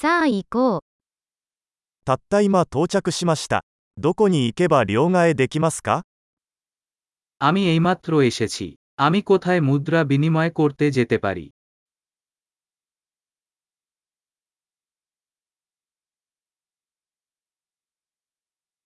[0.00, 0.81] さあ行こう。
[2.05, 3.63] たった今到着しました。
[3.97, 6.01] どこに行けば両替できますか
[7.41, 8.65] আমি এইমাত্র এসেছি
[9.05, 11.45] আমি কোথায় মুদ্রা বিনিময় করতে যেতে পারি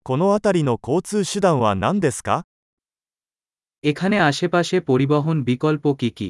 [0.04, 2.44] この辺りの交通手段は何ですか
[3.84, 6.30] এখানে আশেপাশে পরিবহন বিকল্প কি কি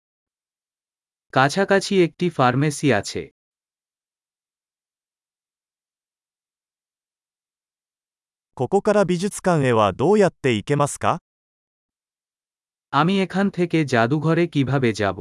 [1.32, 3.22] কাছাকাছি একটি ফার্মেসি আছে
[8.56, 11.20] ここから美術館へはどうやって行けますか
[12.92, 15.18] আমি এখান থেকে জাদুঘরে কিভাবে যাব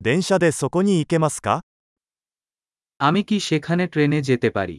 [0.00, 1.62] 電車でそこに行けますか
[3.00, 4.78] আমি কি সেখানে ট্রেনে যেতে পারি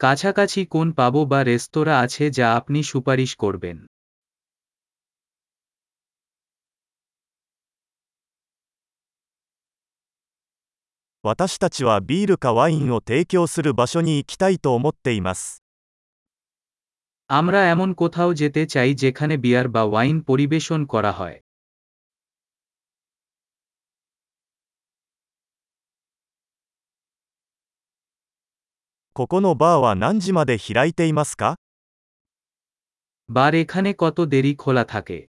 [0.00, 3.78] কাছাকাছি কোন পাবো বা রেস্তোরাঁ আছে যা আপনি সুপারিশ করবেন
[11.24, 15.62] 私たちはビールかワインを提供する場所に行きたいと思っています。
[17.30, 21.38] আমরা এমন কোথাও যেতে চাই যেখানে বিয়ার বা ওয়াইন পরিবেশন করা হয়
[29.18, 31.56] ここのバーは何時まで開いていますか
[33.28, 35.28] বার এখানে কত দেরি খোলা থাকে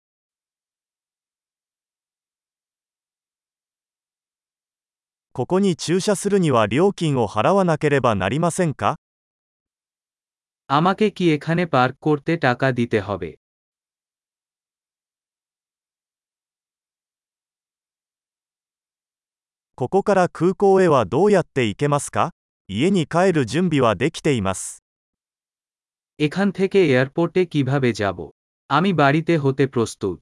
[5.34, 8.98] ここに駐車するには料金を払わなければなりませんか
[10.70, 13.40] আমাকে কি এখানে পার্ক করতে টাকা দিতে হবে
[19.76, 22.32] ここから空港へはどうやって行けますか
[22.70, 24.84] 家に帰る準備はできています。
[26.20, 28.20] এখান থেকে এয়ারপোর্টে কিভাবে যাব
[28.70, 30.18] আমি বাড়িতে হতে প্রস্তুত